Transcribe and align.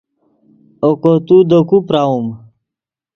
اوکو 0.83 1.13
تو 1.27 1.35
دے 1.49 1.59
کو 1.69 1.77
پراؤم 1.87 2.25